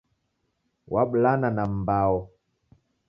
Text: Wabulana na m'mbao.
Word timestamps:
Wabulana 0.93 1.47
na 1.55 1.63
m'mbao. 1.71 2.17